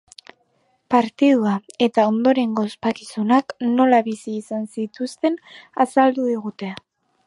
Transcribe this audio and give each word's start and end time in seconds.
Partidua 0.93 1.51
eta 1.87 2.07
ondorengo 2.13 2.65
ospakizunak 2.71 3.55
nola 3.77 4.03
bizi 4.11 4.37
izan 4.41 4.69
zituzten 4.79 5.41
azaldu 5.87 6.31
digute. 6.37 6.77